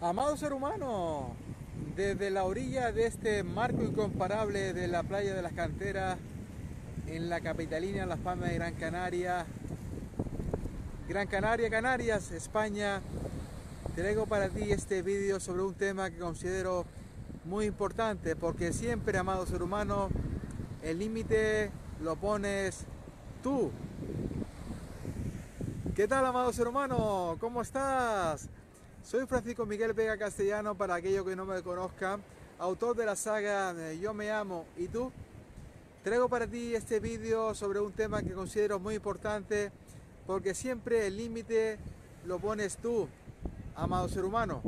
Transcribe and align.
Amado 0.00 0.36
ser 0.36 0.52
humano, 0.52 1.34
desde 1.96 2.30
la 2.30 2.44
orilla 2.44 2.92
de 2.92 3.06
este 3.06 3.42
marco 3.42 3.82
incomparable 3.82 4.72
de 4.72 4.86
la 4.86 5.02
playa 5.02 5.34
de 5.34 5.42
las 5.42 5.52
canteras, 5.54 6.18
en 7.08 7.28
la 7.28 7.40
capitalina 7.40 8.06
Las 8.06 8.20
Palmas 8.20 8.50
de 8.50 8.54
Gran 8.54 8.74
Canaria, 8.74 9.44
Gran 11.08 11.26
Canaria, 11.26 11.68
Canarias, 11.68 12.30
España, 12.30 13.00
traigo 13.96 14.26
para 14.26 14.48
ti 14.50 14.70
este 14.70 15.02
vídeo 15.02 15.40
sobre 15.40 15.62
un 15.62 15.74
tema 15.74 16.10
que 16.10 16.18
considero 16.18 16.84
muy 17.44 17.66
importante 17.66 18.36
porque 18.36 18.72
siempre, 18.72 19.18
amado 19.18 19.46
ser 19.46 19.64
humano, 19.64 20.10
el 20.84 21.00
límite 21.00 21.72
lo 22.00 22.14
pones 22.14 22.84
tú. 23.42 23.72
¿Qué 25.96 26.06
tal, 26.06 26.24
amado 26.24 26.52
ser 26.52 26.68
humano? 26.68 27.36
¿Cómo 27.40 27.62
estás? 27.62 28.48
Soy 29.08 29.24
Francisco 29.24 29.64
Miguel 29.64 29.94
Vega 29.94 30.18
Castellano, 30.18 30.74
para 30.74 30.96
aquellos 30.96 31.24
que 31.24 31.34
no 31.34 31.46
me 31.46 31.62
conozcan, 31.62 32.20
autor 32.58 32.94
de 32.94 33.06
la 33.06 33.16
saga 33.16 33.94
Yo 33.94 34.12
me 34.12 34.30
amo 34.30 34.66
y 34.76 34.88
tú. 34.88 35.10
Traigo 36.04 36.28
para 36.28 36.46
ti 36.46 36.74
este 36.74 37.00
vídeo 37.00 37.54
sobre 37.54 37.80
un 37.80 37.92
tema 37.92 38.22
que 38.22 38.34
considero 38.34 38.78
muy 38.78 38.96
importante 38.96 39.72
porque 40.26 40.52
siempre 40.52 41.06
el 41.06 41.16
límite 41.16 41.78
lo 42.26 42.38
pones 42.38 42.76
tú, 42.76 43.08
amado 43.74 44.10
ser 44.10 44.26
humano. 44.26 44.60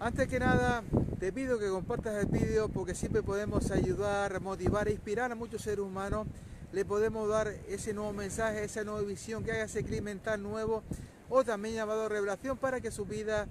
Antes 0.00 0.26
que 0.26 0.40
nada, 0.40 0.82
te 1.20 1.32
pido 1.32 1.56
que 1.56 1.68
compartas 1.68 2.24
el 2.24 2.26
vídeo 2.26 2.68
porque 2.70 2.96
siempre 2.96 3.22
podemos 3.22 3.70
ayudar, 3.70 4.40
motivar 4.40 4.88
e 4.88 4.90
inspirar 4.94 5.30
a 5.30 5.36
muchos 5.36 5.62
seres 5.62 5.78
humanos. 5.78 6.26
Le 6.72 6.84
podemos 6.84 7.28
dar 7.28 7.54
ese 7.68 7.94
nuevo 7.94 8.12
mensaje, 8.12 8.64
esa 8.64 8.82
nueva 8.82 9.02
visión, 9.02 9.44
que 9.44 9.52
haga 9.52 9.62
ese 9.62 9.84
clima 9.84 10.06
mental 10.06 10.42
nuevo 10.42 10.82
o 11.28 11.44
también 11.44 11.74
llamado 11.74 12.08
revelación 12.08 12.56
para 12.56 12.80
que 12.80 12.90
su 12.90 13.04
vida 13.04 13.46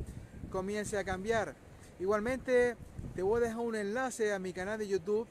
comience 0.51 0.97
a 0.97 1.03
cambiar. 1.03 1.55
Igualmente 1.99 2.75
te 3.15 3.21
voy 3.21 3.41
a 3.41 3.45
dejar 3.45 3.59
un 3.59 3.75
enlace 3.75 4.33
a 4.33 4.39
mi 4.39 4.53
canal 4.53 4.79
de 4.79 4.87
YouTube 4.87 5.27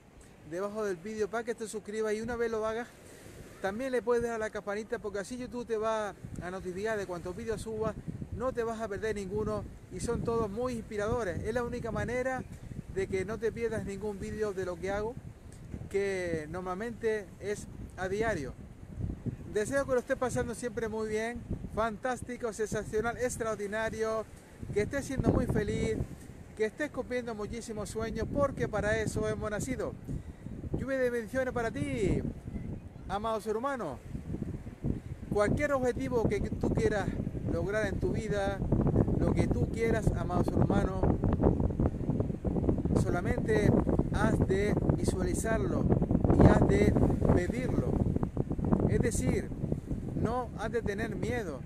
debajo 0.50 0.84
del 0.84 0.96
vídeo 0.96 1.28
para 1.28 1.44
que 1.44 1.54
te 1.54 1.66
suscribas 1.68 2.14
y 2.14 2.20
una 2.20 2.36
vez 2.36 2.50
lo 2.50 2.66
hagas 2.66 2.88
también 3.62 3.92
le 3.92 4.02
puedes 4.02 4.24
dar 4.24 4.32
a 4.32 4.38
la 4.38 4.50
campanita 4.50 4.98
porque 4.98 5.20
así 5.20 5.38
YouTube 5.38 5.64
te 5.64 5.76
va 5.76 6.16
a 6.42 6.50
notificar 6.50 6.98
de 6.98 7.06
cuántos 7.06 7.34
vídeos 7.36 7.62
subas, 7.62 7.94
no 8.36 8.52
te 8.52 8.64
vas 8.64 8.80
a 8.80 8.88
perder 8.88 9.14
ninguno 9.14 9.64
y 9.92 10.00
son 10.00 10.24
todos 10.24 10.50
muy 10.50 10.72
inspiradores. 10.72 11.40
Es 11.44 11.54
la 11.54 11.62
única 11.62 11.92
manera 11.92 12.42
de 12.92 13.06
que 13.06 13.24
no 13.24 13.38
te 13.38 13.52
pierdas 13.52 13.84
ningún 13.86 14.18
vídeo 14.18 14.52
de 14.52 14.66
lo 14.66 14.74
que 14.74 14.90
hago, 14.90 15.14
que 15.90 16.48
normalmente 16.50 17.26
es 17.38 17.68
a 17.96 18.08
diario. 18.08 18.52
Deseo 19.54 19.86
que 19.86 19.92
lo 19.92 20.00
estés 20.00 20.16
pasando 20.16 20.56
siempre 20.56 20.88
muy 20.88 21.08
bien, 21.08 21.40
fantástico, 21.74 22.52
sensacional, 22.52 23.16
extraordinario, 23.18 24.24
que 24.72 24.82
estés 24.82 25.06
siendo 25.06 25.30
muy 25.30 25.46
feliz, 25.46 25.96
que 26.56 26.66
estés 26.66 26.90
cumpliendo 26.90 27.34
muchísimos 27.34 27.88
sueños, 27.88 28.26
porque 28.32 28.68
para 28.68 28.98
eso 28.98 29.28
hemos 29.28 29.50
nacido. 29.50 29.94
Lluvia 30.78 30.98
de 30.98 31.10
bendiciones 31.10 31.52
para 31.52 31.70
ti, 31.70 32.22
amado 33.08 33.40
ser 33.40 33.56
humano. 33.56 33.98
Cualquier 35.32 35.72
objetivo 35.72 36.28
que 36.28 36.40
tú 36.40 36.70
quieras 36.70 37.08
lograr 37.50 37.86
en 37.86 37.98
tu 37.98 38.12
vida, 38.12 38.58
lo 39.18 39.32
que 39.32 39.46
tú 39.46 39.68
quieras, 39.70 40.06
amado 40.16 40.44
ser 40.44 40.54
humano, 40.54 41.00
solamente 43.02 43.70
has 44.12 44.38
de 44.46 44.74
visualizarlo 44.96 45.84
y 46.38 46.46
has 46.46 46.68
de 46.68 46.92
pedirlo. 47.34 47.92
Es 48.88 49.00
decir, 49.00 49.48
no 50.22 50.50
has 50.58 50.70
de 50.70 50.82
tener 50.82 51.14
miedo. 51.16 51.60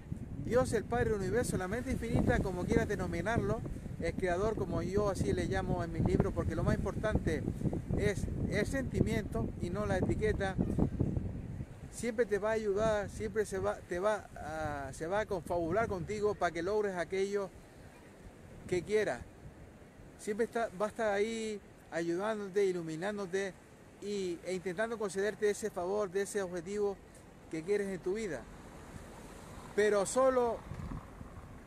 Dios, 0.45 0.73
el 0.73 0.85
Padre 0.85 1.11
del 1.11 1.21
Universo, 1.21 1.57
la 1.57 1.69
mente 1.69 1.91
infinita, 1.91 2.39
como 2.39 2.65
quieras 2.65 2.89
denominarlo, 2.89 3.61
el 4.01 4.15
creador, 4.15 4.57
como 4.57 4.83
yo 4.83 5.11
así 5.11 5.33
le 5.33 5.47
llamo 5.47 5.83
en 5.83 5.93
mis 5.93 6.05
libros, 6.05 6.33
porque 6.33 6.55
lo 6.55 6.63
más 6.63 6.77
importante 6.77 7.43
es 7.99 8.27
el 8.51 8.67
sentimiento 8.67 9.49
y 9.61 9.71
no 9.71 9.87
la 9.87 9.99
etiqueta. 9.99 10.55
Siempre 11.91 12.27
te 12.27 12.39
va 12.39 12.51
a 12.51 12.53
ayudar, 12.53 13.09
siempre 13.11 13.45
se 13.45 13.59
va, 13.59 13.77
te 13.89 13.99
va 13.99 14.29
a, 14.37 14.93
se 14.93 15.07
va 15.07 15.21
a 15.21 15.27
confabular 15.27 15.89
contigo 15.89 16.35
para 16.35 16.53
que 16.53 16.63
logres 16.63 16.95
aquello 16.95 17.51
que 18.69 18.83
quieras. 18.83 19.23
Siempre 20.19 20.45
está, 20.45 20.69
va 20.81 20.87
a 20.87 20.89
estar 20.89 21.13
ahí 21.13 21.61
ayudándote, 21.91 22.65
iluminándote 22.65 23.53
y, 24.03 24.39
e 24.45 24.55
intentando 24.55 24.99
concederte 24.99 25.51
ese 25.51 25.71
favor, 25.71 26.11
de 26.11 26.23
ese 26.23 26.43
objetivo 26.43 26.97
que 27.51 27.63
quieres 27.63 27.89
en 27.89 28.01
tu 28.01 28.15
vida. 28.15 28.43
Pero 29.77 30.07
solo 30.07 30.59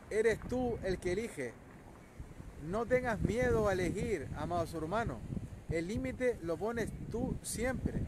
eres 0.09 0.40
tú 0.50 0.78
el 0.84 0.97
que 0.97 1.14
elige. 1.14 1.53
No 2.68 2.88
tengas 2.88 3.22
miedo 3.22 3.70
a 3.70 3.74
elegir, 3.74 4.28
amado 4.36 4.66
su 4.66 4.78
hermano. 4.78 5.20
El 5.70 5.88
límite 5.88 6.40
lo 6.42 6.58
pones 6.58 6.90
tú 7.12 7.38
siempre. 7.44 8.02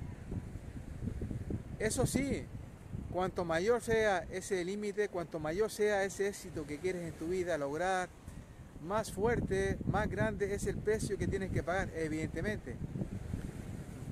Eso 1.78 2.08
sí, 2.08 2.44
cuanto 3.12 3.46
mayor 3.46 3.82
sea 3.82 4.26
ese 4.32 4.66
límite, 4.66 5.10
cuanto 5.10 5.40
mayor 5.40 5.70
sea 5.70 6.04
ese 6.04 6.28
éxito 6.28 6.66
que 6.66 6.80
quieres 6.80 7.08
en 7.08 7.14
tu 7.14 7.28
vida 7.28 7.58
lograr, 7.60 8.10
más 8.84 9.12
fuerte, 9.12 9.78
más 9.86 10.10
grande 10.10 10.56
es 10.56 10.66
el 10.66 10.78
precio 10.78 11.18
que 11.18 11.28
tienes 11.28 11.52
que 11.52 11.62
pagar, 11.62 11.90
evidentemente. 11.96 12.76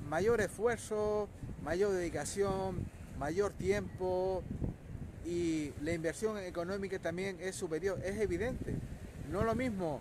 Mayor 0.08 0.40
esfuerzo, 0.40 1.28
mayor 1.64 1.92
dedicación, 1.92 2.86
mayor 3.18 3.52
tiempo 3.52 4.44
y 5.24 5.72
la 5.82 5.92
inversión 5.92 6.38
económica 6.38 6.98
también 6.98 7.36
es 7.40 7.56
superior, 7.56 8.00
es 8.04 8.20
evidente. 8.20 8.74
No 9.30 9.40
es 9.40 9.46
lo 9.46 9.54
mismo 9.54 10.00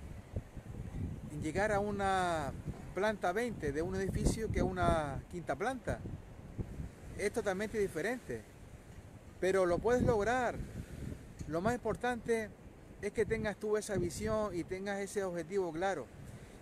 llegar 1.42 1.72
a 1.72 1.80
una 1.80 2.52
planta 2.96 3.32
20 3.32 3.72
de 3.72 3.82
un 3.82 3.96
edificio 3.96 4.52
que 4.52 4.62
a 4.62 4.64
una 4.64 5.24
quinta 5.32 5.56
planta. 5.56 6.00
Es 7.18 7.32
totalmente 7.32 7.78
diferente, 7.80 8.42
pero 9.40 9.66
lo 9.66 9.80
puedes 9.80 10.04
lograr. 10.04 10.56
Lo 11.48 11.62
más 11.62 11.76
importante 11.76 12.50
es 13.02 13.12
que 13.12 13.26
tengas 13.26 13.58
tú 13.58 13.78
esa 13.78 13.96
visión 13.98 14.56
y 14.56 14.64
tengas 14.64 15.00
ese 15.00 15.24
objetivo 15.24 15.72
claro. 15.72 16.06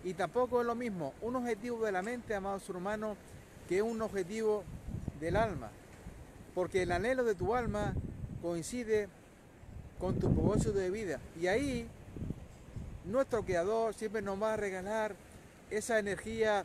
Y 0.04 0.14
tampoco 0.14 0.60
es 0.60 0.66
lo 0.66 0.74
mismo 0.74 1.14
un 1.22 1.36
objetivo 1.36 1.84
de 1.84 1.92
la 1.92 2.02
mente, 2.02 2.34
amado 2.34 2.58
ser 2.60 2.76
humano, 2.76 3.16
que 3.68 3.82
un 3.82 4.00
objetivo 4.00 4.64
del 5.20 5.36
alma 5.36 5.70
porque 6.58 6.82
el 6.82 6.90
anhelo 6.90 7.22
de 7.22 7.36
tu 7.36 7.54
alma 7.54 7.94
coincide 8.42 9.08
con 9.98 10.18
tu 10.18 10.32
propósito 10.32 10.72
de 10.72 10.90
vida. 10.90 11.20
Y 11.40 11.46
ahí 11.46 11.88
nuestro 13.04 13.44
Creador 13.44 13.94
siempre 13.94 14.22
nos 14.22 14.40
va 14.40 14.54
a 14.54 14.56
regalar 14.56 15.14
esa 15.70 15.98
energía 15.98 16.64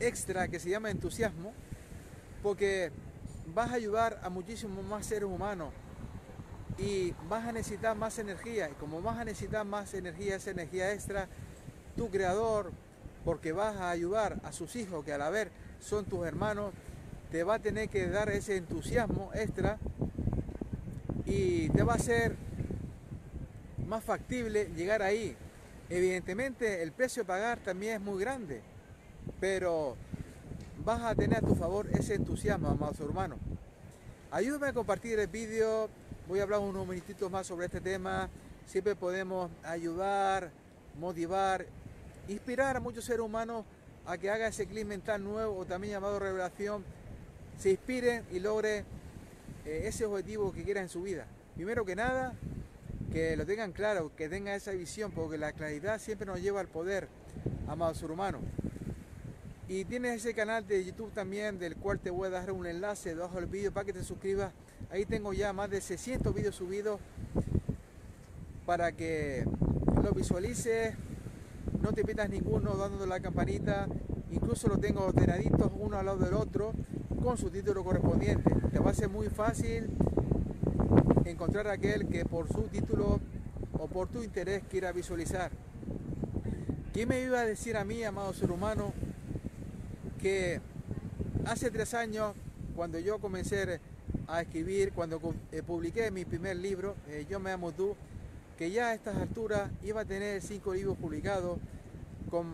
extra 0.00 0.48
que 0.48 0.58
se 0.58 0.70
llama 0.70 0.90
entusiasmo, 0.90 1.52
porque 2.42 2.90
vas 3.54 3.70
a 3.70 3.74
ayudar 3.74 4.20
a 4.22 4.28
muchísimos 4.28 4.84
más 4.84 5.06
seres 5.06 5.28
humanos 5.28 5.70
y 6.78 7.12
vas 7.28 7.46
a 7.46 7.52
necesitar 7.52 7.96
más 7.96 8.18
energía. 8.18 8.68
Y 8.68 8.72
como 8.74 9.00
vas 9.00 9.18
a 9.18 9.24
necesitar 9.24 9.64
más 9.64 9.94
energía, 9.94 10.36
esa 10.36 10.50
energía 10.50 10.92
extra, 10.92 11.28
tu 11.96 12.10
creador, 12.10 12.72
porque 13.24 13.52
vas 13.52 13.76
a 13.76 13.90
ayudar 13.90 14.40
a 14.44 14.52
sus 14.52 14.76
hijos 14.76 15.04
que 15.04 15.12
a 15.12 15.18
la 15.18 15.30
vez 15.30 15.48
son 15.80 16.04
tus 16.04 16.26
hermanos, 16.26 16.72
te 17.30 17.44
va 17.44 17.54
a 17.54 17.58
tener 17.58 17.88
que 17.88 18.06
dar 18.08 18.28
ese 18.30 18.56
entusiasmo 18.56 19.30
extra 19.34 19.78
y 21.34 21.68
te 21.70 21.82
va 21.82 21.94
a 21.94 21.98
ser 21.98 22.36
más 23.88 24.04
factible 24.04 24.70
llegar 24.76 25.02
ahí. 25.02 25.36
Evidentemente 25.90 26.82
el 26.82 26.92
precio 26.92 27.24
a 27.24 27.26
pagar 27.26 27.58
también 27.58 27.96
es 27.96 28.00
muy 28.00 28.20
grande, 28.20 28.62
pero 29.40 29.96
vas 30.84 31.02
a 31.02 31.14
tener 31.14 31.38
a 31.38 31.46
tu 31.46 31.54
favor 31.54 31.88
ese 31.92 32.14
entusiasmo, 32.14 32.68
amados 32.68 33.00
hermanos. 33.00 33.38
Ayúdame 34.30 34.68
a 34.68 34.72
compartir 34.72 35.18
el 35.18 35.26
vídeo, 35.26 35.88
voy 36.28 36.38
a 36.38 36.44
hablar 36.44 36.60
unos 36.60 36.86
minutitos 36.86 37.30
más 37.30 37.46
sobre 37.46 37.66
este 37.66 37.80
tema. 37.80 38.28
Siempre 38.66 38.94
podemos 38.94 39.50
ayudar, 39.64 40.50
motivar, 40.98 41.66
inspirar 42.28 42.76
a 42.76 42.80
muchos 42.80 43.04
seres 43.04 43.20
humanos 43.20 43.64
a 44.06 44.18
que 44.18 44.30
haga 44.30 44.48
ese 44.48 44.66
clima 44.66 44.90
mental 44.90 45.22
nuevo 45.22 45.58
o 45.58 45.64
también 45.64 45.94
llamado 45.94 46.18
revelación 46.18 46.84
se 47.58 47.70
inspiren 47.70 48.24
y 48.32 48.40
logren 48.40 48.84
ese 49.64 50.04
objetivo 50.04 50.52
que 50.52 50.62
quieran 50.62 50.84
en 50.84 50.88
su 50.88 51.02
vida. 51.02 51.26
Primero 51.54 51.84
que 51.84 51.96
nada, 51.96 52.34
que 53.12 53.36
lo 53.36 53.46
tengan 53.46 53.72
claro, 53.72 54.10
que 54.16 54.28
tengan 54.28 54.54
esa 54.54 54.72
visión, 54.72 55.12
porque 55.12 55.38
la 55.38 55.52
claridad 55.52 56.00
siempre 56.00 56.26
nos 56.26 56.40
lleva 56.40 56.60
al 56.60 56.68
poder, 56.68 57.08
amado 57.68 57.94
ser 57.94 58.10
humano. 58.10 58.40
Y 59.68 59.84
tienes 59.86 60.16
ese 60.16 60.34
canal 60.34 60.66
de 60.66 60.84
YouTube 60.84 61.10
también, 61.12 61.58
del 61.58 61.76
cual 61.76 61.98
te 61.98 62.10
voy 62.10 62.26
a 62.28 62.30
dar 62.30 62.52
un 62.52 62.66
enlace 62.66 63.14
debajo 63.14 63.36
del 63.36 63.46
vídeo 63.46 63.72
para 63.72 63.86
que 63.86 63.92
te 63.92 64.04
suscribas. 64.04 64.52
Ahí 64.90 65.06
tengo 65.06 65.32
ya 65.32 65.52
más 65.52 65.70
de 65.70 65.80
600 65.80 66.34
vídeos 66.34 66.54
subidos 66.54 67.00
para 68.66 68.92
que 68.92 69.44
lo 70.02 70.12
visualices, 70.12 70.94
no 71.80 71.92
te 71.92 72.04
pidas 72.04 72.28
ninguno 72.28 72.74
dando 72.76 73.06
la 73.06 73.20
campanita, 73.20 73.88
incluso 74.30 74.68
lo 74.68 74.78
tengo 74.78 75.04
ordenaditos 75.04 75.70
uno 75.78 75.98
al 75.98 76.06
lado 76.06 76.18
del 76.18 76.34
otro 76.34 76.72
con 77.24 77.38
su 77.38 77.48
título 77.48 77.82
correspondiente. 77.82 78.54
Te 78.70 78.78
va 78.78 78.90
a 78.90 78.94
ser 78.94 79.08
muy 79.08 79.28
fácil 79.28 79.88
encontrar 81.24 81.66
aquel 81.68 82.06
que 82.06 82.26
por 82.26 82.48
su 82.48 82.64
título 82.64 83.18
o 83.72 83.86
por 83.86 84.08
tu 84.08 84.22
interés 84.22 84.62
quiera 84.70 84.92
visualizar. 84.92 85.50
¿Quién 86.92 87.08
me 87.08 87.22
iba 87.22 87.40
a 87.40 87.46
decir 87.46 87.78
a 87.78 87.84
mí, 87.84 88.04
amado 88.04 88.34
ser 88.34 88.50
humano, 88.50 88.92
que 90.20 90.60
hace 91.46 91.70
tres 91.70 91.94
años, 91.94 92.34
cuando 92.76 92.98
yo 92.98 93.18
comencé 93.18 93.80
a 94.28 94.42
escribir, 94.42 94.92
cuando 94.92 95.18
eh, 95.50 95.62
publiqué 95.62 96.10
mi 96.10 96.26
primer 96.26 96.56
libro, 96.56 96.94
eh, 97.08 97.26
Yo 97.28 97.40
me 97.40 97.52
amo 97.52 97.72
tú, 97.72 97.96
que 98.58 98.70
ya 98.70 98.88
a 98.88 98.94
estas 98.94 99.16
alturas 99.16 99.70
iba 99.82 100.02
a 100.02 100.04
tener 100.04 100.42
cinco 100.42 100.74
libros 100.74 100.98
publicados 100.98 101.58
con 102.30 102.46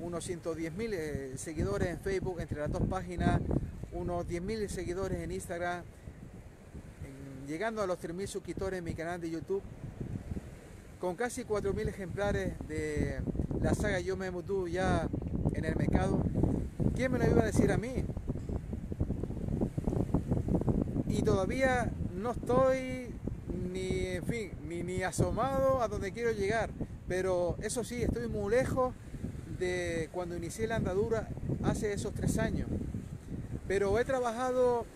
unos 0.00 0.24
110 0.24 0.72
mil 0.72 0.94
eh, 0.94 1.32
seguidores 1.36 1.88
en 1.88 2.00
Facebook 2.00 2.40
entre 2.40 2.58
las 2.58 2.72
dos 2.72 2.82
páginas, 2.88 3.40
unos 3.92 4.26
10 4.26 4.42
mil 4.42 4.68
seguidores 4.68 5.20
en 5.20 5.32
Instagram, 5.32 5.82
llegando 7.46 7.82
a 7.82 7.86
los 7.86 7.98
3 7.98 8.14
mil 8.14 8.28
suscriptores 8.28 8.78
en 8.78 8.84
mi 8.84 8.94
canal 8.94 9.20
de 9.20 9.30
YouTube, 9.30 9.62
con 11.00 11.16
casi 11.16 11.44
4 11.44 11.72
mil 11.72 11.88
ejemplares 11.88 12.54
de 12.68 13.20
la 13.60 13.74
saga 13.74 14.00
Yo 14.00 14.16
me 14.16 14.30
tú 14.42 14.68
ya 14.68 15.08
en 15.54 15.64
el 15.64 15.76
mercado. 15.76 16.22
¿Quién 16.94 17.12
me 17.12 17.18
lo 17.18 17.26
iba 17.26 17.42
a 17.42 17.46
decir 17.46 17.72
a 17.72 17.78
mí? 17.78 18.04
Y 21.08 21.22
todavía 21.22 21.90
no 22.14 22.32
estoy 22.32 23.08
ni, 23.72 24.06
en 24.06 24.24
fin, 24.24 24.50
ni, 24.68 24.82
ni 24.82 25.02
asomado 25.02 25.82
a 25.82 25.88
donde 25.88 26.12
quiero 26.12 26.32
llegar. 26.32 26.70
Pero 27.08 27.56
eso 27.62 27.84
sí, 27.84 28.02
estoy 28.02 28.28
muy 28.28 28.50
lejos 28.50 28.94
de 29.58 30.08
cuando 30.12 30.36
inicié 30.36 30.66
la 30.66 30.76
andadura 30.76 31.28
hace 31.62 31.92
esos 31.92 32.14
tres 32.14 32.38
años. 32.38 32.68
Pero 33.68 33.98
he 33.98 34.04
trabajado 34.04 34.86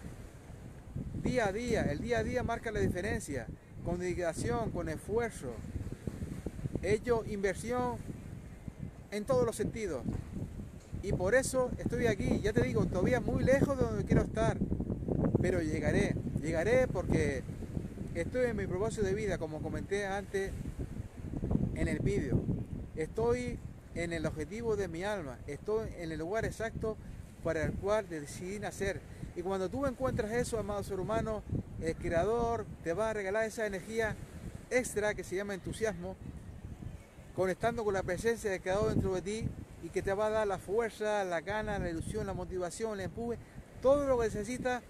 día 1.22 1.48
a 1.48 1.52
día, 1.52 1.82
el 1.82 2.00
día 2.00 2.18
a 2.18 2.22
día 2.24 2.42
marca 2.42 2.70
la 2.70 2.80
diferencia, 2.80 3.46
con 3.84 3.98
dedicación, 3.98 4.70
con 4.70 4.88
esfuerzo. 4.88 5.52
He 6.82 7.00
inversión 7.28 7.96
en 9.10 9.24
todos 9.24 9.46
los 9.46 9.56
sentidos. 9.56 10.02
Y 11.02 11.12
por 11.12 11.34
eso 11.34 11.70
estoy 11.78 12.06
aquí, 12.06 12.40
ya 12.40 12.52
te 12.52 12.62
digo, 12.62 12.86
todavía 12.86 13.20
muy 13.20 13.44
lejos 13.44 13.78
de 13.78 13.84
donde 13.84 14.04
quiero 14.04 14.22
estar. 14.22 14.58
Pero 15.40 15.62
llegaré, 15.62 16.16
llegaré 16.42 16.88
porque 16.88 17.42
estoy 18.14 18.46
en 18.46 18.56
mi 18.56 18.66
propósito 18.66 19.04
de 19.04 19.14
vida, 19.14 19.38
como 19.38 19.62
comenté 19.62 20.06
antes 20.06 20.50
en 21.74 21.88
el 21.88 22.00
vídeo. 22.00 22.40
Estoy 22.96 23.58
en 23.94 24.12
el 24.12 24.26
objetivo 24.26 24.76
de 24.76 24.88
mi 24.88 25.04
alma, 25.04 25.38
estoy 25.46 25.88
en 25.98 26.12
el 26.12 26.18
lugar 26.18 26.44
exacto 26.44 26.96
para 27.42 27.62
el 27.64 27.72
cual 27.72 28.08
decidí 28.08 28.58
nacer. 28.58 29.00
Y 29.36 29.42
cuando 29.42 29.68
tú 29.68 29.86
encuentras 29.86 30.32
eso, 30.32 30.58
amado 30.58 30.82
ser 30.82 30.98
humano, 30.98 31.42
el 31.80 31.94
Creador 31.96 32.66
te 32.82 32.92
va 32.92 33.10
a 33.10 33.12
regalar 33.12 33.44
esa 33.44 33.66
energía 33.66 34.16
extra 34.70 35.14
que 35.14 35.24
se 35.24 35.36
llama 35.36 35.54
entusiasmo, 35.54 36.16
conectando 37.34 37.84
con 37.84 37.94
la 37.94 38.02
presencia 38.02 38.50
del 38.50 38.60
Creador 38.60 38.90
dentro 38.90 39.14
de 39.14 39.22
ti 39.22 39.48
y 39.82 39.90
que 39.90 40.02
te 40.02 40.12
va 40.14 40.26
a 40.26 40.30
dar 40.30 40.46
la 40.46 40.58
fuerza, 40.58 41.22
la 41.24 41.40
gana, 41.40 41.78
la 41.78 41.90
ilusión, 41.90 42.26
la 42.26 42.32
motivación, 42.34 42.94
el 42.94 43.06
empuje, 43.06 43.38
todo 43.82 44.06
lo 44.06 44.18
que 44.18 44.24
necesitas 44.24 44.82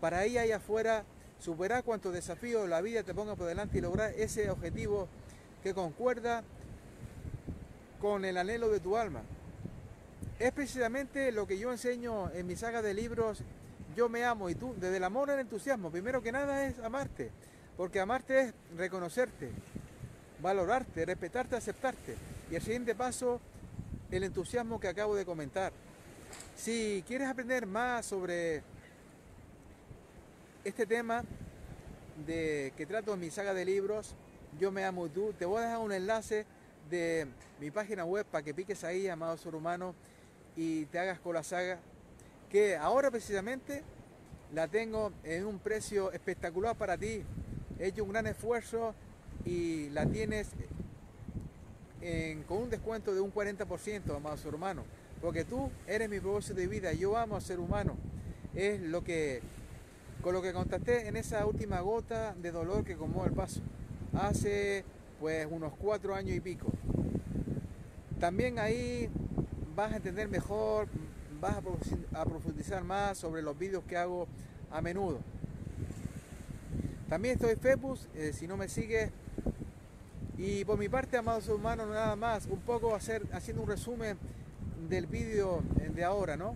para 0.00 0.26
ir 0.26 0.38
allá 0.38 0.56
afuera, 0.56 1.04
superar 1.38 1.84
cuantos 1.84 2.12
desafíos 2.12 2.68
la 2.68 2.80
vida 2.80 3.02
te 3.02 3.14
ponga 3.14 3.36
por 3.36 3.46
delante 3.46 3.78
y 3.78 3.80
lograr 3.80 4.12
ese 4.16 4.50
objetivo 4.50 5.08
que 5.62 5.72
concuerda 5.72 6.42
con 8.00 8.24
el 8.24 8.36
anhelo 8.36 8.68
de 8.68 8.80
tu 8.80 8.96
alma. 8.96 9.22
Es 10.38 10.50
precisamente 10.52 11.30
lo 11.30 11.46
que 11.46 11.58
yo 11.58 11.70
enseño 11.70 12.28
en 12.32 12.46
mi 12.46 12.56
saga 12.56 12.82
de 12.82 12.92
libros 12.92 13.42
Yo 13.94 14.08
me 14.08 14.24
amo 14.24 14.50
y 14.50 14.56
tú, 14.56 14.74
desde 14.80 14.96
el 14.96 15.04
amor 15.04 15.30
al 15.30 15.38
entusiasmo. 15.38 15.92
Primero 15.92 16.20
que 16.20 16.32
nada 16.32 16.66
es 16.66 16.76
amarte, 16.80 17.30
porque 17.76 18.00
amarte 18.00 18.40
es 18.40 18.54
reconocerte, 18.76 19.50
valorarte, 20.40 21.06
respetarte, 21.06 21.54
aceptarte. 21.54 22.16
Y 22.50 22.56
el 22.56 22.62
siguiente 22.62 22.96
paso, 22.96 23.40
el 24.10 24.24
entusiasmo 24.24 24.80
que 24.80 24.88
acabo 24.88 25.14
de 25.14 25.24
comentar. 25.24 25.72
Si 26.56 27.04
quieres 27.06 27.28
aprender 27.28 27.66
más 27.66 28.04
sobre 28.04 28.64
este 30.64 30.86
tema 30.86 31.22
de 32.26 32.72
que 32.76 32.86
trato 32.86 33.14
en 33.14 33.20
mi 33.20 33.30
saga 33.30 33.54
de 33.54 33.64
libros, 33.64 34.16
Yo 34.58 34.72
me 34.72 34.84
amo 34.84 35.06
y 35.06 35.10
tú, 35.10 35.32
te 35.38 35.46
voy 35.46 35.58
a 35.58 35.66
dejar 35.66 35.78
un 35.78 35.92
enlace 35.92 36.46
de 36.90 37.28
mi 37.60 37.70
página 37.70 38.04
web 38.04 38.26
para 38.26 38.42
que 38.42 38.54
piques 38.54 38.82
ahí, 38.82 39.08
amado 39.08 39.36
ser 39.36 39.54
humano, 39.54 39.94
y 40.56 40.84
te 40.86 40.98
hagas 40.98 41.18
con 41.20 41.34
la 41.34 41.42
saga, 41.42 41.78
que 42.50 42.76
ahora 42.76 43.10
precisamente 43.10 43.82
la 44.52 44.68
tengo 44.68 45.12
en 45.24 45.46
un 45.46 45.58
precio 45.58 46.12
espectacular 46.12 46.76
para 46.76 46.96
ti. 46.96 47.22
He 47.78 47.88
hecho 47.88 48.04
un 48.04 48.10
gran 48.10 48.26
esfuerzo 48.26 48.94
y 49.44 49.90
la 49.90 50.06
tienes 50.06 50.50
con 52.46 52.58
un 52.58 52.70
descuento 52.70 53.14
de 53.14 53.20
un 53.20 53.32
40%, 53.32 54.14
amado 54.14 54.36
ser 54.36 54.54
humano, 54.54 54.84
porque 55.22 55.44
tú 55.44 55.70
eres 55.86 56.08
mi 56.08 56.20
propósito 56.20 56.54
de 56.54 56.66
vida, 56.66 56.92
yo 56.92 57.16
amo 57.16 57.36
a 57.36 57.40
ser 57.40 57.58
humano. 57.58 57.96
Es 58.54 58.80
lo 58.80 59.02
que, 59.02 59.40
con 60.22 60.34
lo 60.34 60.42
que 60.42 60.52
contacté 60.52 61.08
en 61.08 61.16
esa 61.16 61.44
última 61.46 61.80
gota 61.80 62.34
de 62.34 62.52
dolor 62.52 62.84
que 62.84 62.94
comó 62.94 63.24
el 63.24 63.32
paso, 63.32 63.60
hace 64.12 64.84
pues 65.18 65.48
unos 65.50 65.72
cuatro 65.76 66.14
años 66.14 66.36
y 66.36 66.40
pico. 66.40 66.68
También 68.20 68.58
ahí 68.58 69.10
vas 69.74 69.92
a 69.92 69.96
entender 69.96 70.28
mejor, 70.28 70.86
vas 71.40 71.56
a 72.12 72.24
profundizar 72.24 72.84
más 72.84 73.18
sobre 73.18 73.42
los 73.42 73.58
vídeos 73.58 73.82
que 73.84 73.96
hago 73.96 74.26
a 74.70 74.80
menudo. 74.80 75.20
También 77.08 77.34
estoy 77.34 77.52
en 77.52 77.60
Facebook, 77.60 77.98
eh, 78.14 78.32
si 78.32 78.46
no 78.46 78.56
me 78.56 78.68
sigues. 78.68 79.10
Y 80.38 80.64
por 80.64 80.78
mi 80.78 80.88
parte, 80.88 81.16
amados 81.16 81.48
humanos, 81.48 81.88
nada 81.88 82.16
más, 82.16 82.46
un 82.46 82.60
poco 82.60 82.94
hacer, 82.94 83.22
haciendo 83.32 83.62
un 83.62 83.68
resumen 83.68 84.16
del 84.88 85.06
vídeo 85.06 85.62
de 85.94 86.04
ahora, 86.04 86.36
¿no? 86.36 86.54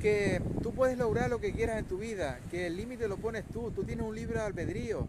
Que 0.00 0.40
tú 0.62 0.72
puedes 0.72 0.96
lograr 0.96 1.28
lo 1.28 1.40
que 1.40 1.52
quieras 1.52 1.78
en 1.78 1.86
tu 1.86 1.98
vida, 1.98 2.40
que 2.50 2.66
el 2.68 2.76
límite 2.76 3.08
lo 3.08 3.16
pones 3.16 3.44
tú, 3.46 3.72
tú 3.72 3.84
tienes 3.84 4.06
un 4.06 4.14
libre 4.14 4.38
albedrío. 4.38 5.08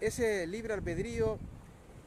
Ese 0.00 0.46
libre 0.48 0.74
albedrío 0.74 1.38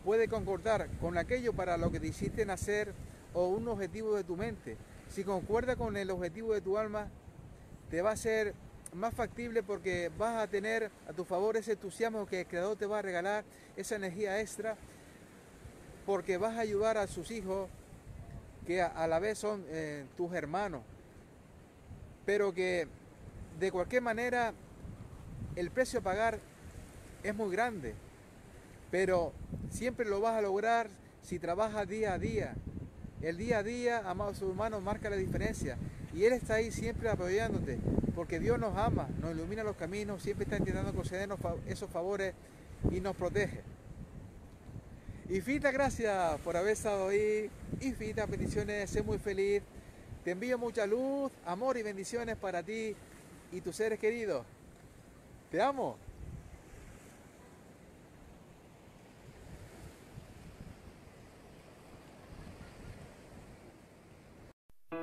puede 0.04 0.28
concordar 0.28 0.90
con 1.00 1.18
aquello 1.18 1.54
para 1.54 1.78
lo 1.78 1.92
que 1.92 2.00
te 2.02 2.08
hiciste 2.08 2.46
nacer 2.46 2.94
o 3.36 3.50
un 3.50 3.68
objetivo 3.68 4.16
de 4.16 4.24
tu 4.24 4.36
mente. 4.36 4.78
Si 5.10 5.24
concuerda 5.24 5.76
con 5.76 5.96
el 5.98 6.10
objetivo 6.10 6.54
de 6.54 6.62
tu 6.62 6.78
alma, 6.78 7.10
te 7.92 8.02
va 8.02 8.12
a 8.12 8.18
ser 8.18 8.56
más 8.94 9.14
factible 9.14 9.62
porque 9.62 10.10
vas 10.18 10.42
a 10.42 10.48
tener 10.48 10.90
a 11.08 11.14
tu 11.14 11.26
favor 11.26 11.58
ese 11.58 11.74
entusiasmo 11.74 12.26
que 12.26 12.42
el 12.42 12.48
Creador 12.48 12.78
te 12.78 12.86
va 12.86 13.00
a 13.00 13.02
regalar, 13.02 13.44
esa 13.76 13.98
energía 13.98 14.40
extra, 14.40 14.78
porque 16.06 16.38
vas 16.38 16.58
a 16.58 16.62
ayudar 16.62 16.98
a 16.98 17.08
sus 17.08 17.30
hijos 17.30 17.70
que 18.66 18.82
a, 18.82 19.06
la 19.06 19.20
vez 19.20 19.38
son 19.38 19.64
eh, 19.68 20.06
tus 20.16 20.34
hermanos, 20.34 20.82
pero 22.26 22.54
que 22.54 22.88
de 23.60 23.72
cualquier 23.72 24.02
manera 24.02 24.54
el 25.56 25.72
precio 25.72 26.00
a 26.00 26.04
pagar 26.04 26.40
es 27.22 27.36
muy 27.36 27.52
grande, 27.52 27.96
pero 28.92 29.34
siempre 29.70 30.06
lo 30.08 30.22
vas 30.22 30.36
a 30.36 30.42
lograr 30.42 30.90
si 31.22 31.38
trabajas 31.38 31.88
día 31.88 32.14
a 32.14 32.20
día, 32.20 32.56
el 33.22 33.38
día 33.38 33.60
a 33.60 33.64
día, 33.64 34.10
amados 34.10 34.42
hermanos, 34.42 34.82
marca 34.82 35.10
la 35.10 35.16
diferencia. 35.16 35.78
Y 36.14 36.26
Él 36.26 36.34
está 36.34 36.56
ahí 36.56 36.72
siempre 36.72 37.10
apoyándote, 37.10 37.78
porque 38.16 38.40
Dios 38.40 38.60
nos 38.60 38.78
ama, 38.78 39.10
nos 39.22 39.32
ilumina 39.32 39.64
los 39.64 39.76
caminos, 39.76 40.22
siempre 40.22 40.44
está 40.44 40.58
intentando 40.58 40.94
concedernos 40.94 41.40
esos 41.68 41.90
favores 41.90 42.34
y 42.92 43.02
nos 43.02 43.16
protege. 43.16 43.62
Infinita 45.30 45.72
gracias 45.72 46.40
por 46.42 46.56
haber 46.56 46.74
estado 46.74 47.10
ahí. 47.10 47.50
Infinitas 47.82 48.30
bendiciones, 48.30 48.90
sé 48.90 49.02
muy 49.02 49.18
feliz. 49.18 49.64
Te 50.24 50.32
envío 50.32 50.58
mucha 50.58 50.86
luz, 50.86 51.32
amor 51.46 51.78
y 51.78 51.84
bendiciones 51.84 52.36
para 52.36 52.62
ti 52.62 52.96
y 53.52 53.62
tus 53.62 53.76
seres 53.76 54.00
queridos. 54.00 54.46
Te 55.50 55.62
amo. 55.62 55.98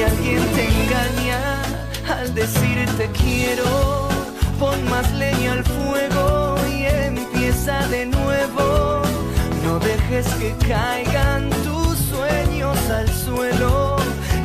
Si 0.00 0.06
alguien 0.06 0.42
te 0.54 0.64
engaña 0.64 1.62
al 2.08 2.34
decir 2.34 2.88
te 2.96 3.06
quiero, 3.08 4.08
pon 4.58 4.82
más 4.88 5.12
leña 5.12 5.52
al 5.52 5.62
fuego 5.62 6.56
y 6.66 6.86
empieza 6.86 7.86
de 7.88 8.06
nuevo. 8.06 9.02
No 9.62 9.78
dejes 9.78 10.26
que 10.36 10.54
caigan 10.66 11.50
tus 11.64 11.98
sueños 11.98 12.78
al 12.88 13.10
suelo, 13.10 13.96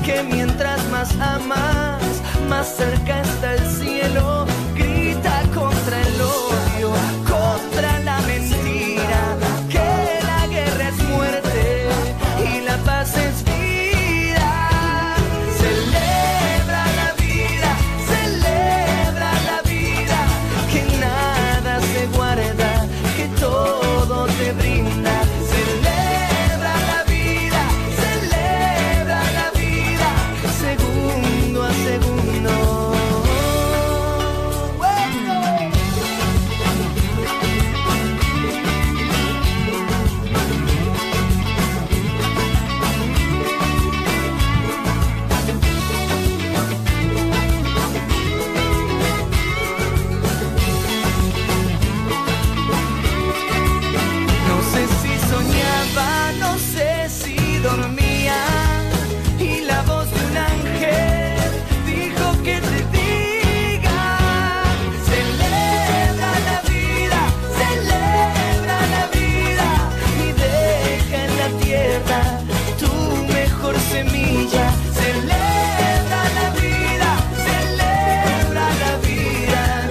que 0.04 0.24
mientras 0.24 0.86
más 0.90 1.18
amas, 1.22 2.04
más 2.50 2.76
cerca 2.76 3.22
está 3.22 3.54
el 3.54 3.66
cielo. 3.66 4.46
Grita 4.76 5.42
contra 5.54 6.02
el 6.02 6.22
odio. 6.22 7.14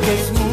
que 0.05 0.13
es 0.13 0.44